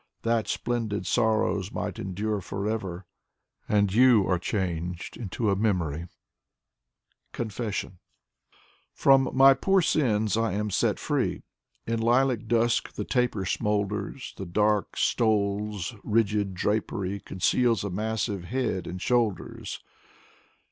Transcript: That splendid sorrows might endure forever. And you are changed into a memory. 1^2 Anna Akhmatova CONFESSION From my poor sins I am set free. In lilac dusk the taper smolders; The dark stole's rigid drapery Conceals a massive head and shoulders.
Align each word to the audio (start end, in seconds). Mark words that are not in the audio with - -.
That 0.23 0.47
splendid 0.47 1.05
sorrows 1.05 1.71
might 1.71 1.99
endure 1.99 2.41
forever. 2.41 3.05
And 3.69 3.93
you 3.93 4.27
are 4.27 4.39
changed 4.39 5.15
into 5.15 5.51
a 5.51 5.55
memory. 5.55 5.99
1^2 5.99 5.99
Anna 5.99 6.07
Akhmatova 6.07 7.31
CONFESSION 7.33 7.99
From 8.95 9.29
my 9.31 9.53
poor 9.53 9.79
sins 9.83 10.35
I 10.35 10.53
am 10.53 10.71
set 10.71 10.97
free. 10.97 11.43
In 11.85 11.99
lilac 12.01 12.47
dusk 12.47 12.93
the 12.93 13.05
taper 13.05 13.45
smolders; 13.45 14.33
The 14.37 14.47
dark 14.47 14.97
stole's 14.97 15.93
rigid 16.03 16.55
drapery 16.55 17.19
Conceals 17.19 17.83
a 17.83 17.91
massive 17.91 18.45
head 18.45 18.87
and 18.87 18.99
shoulders. 18.99 19.81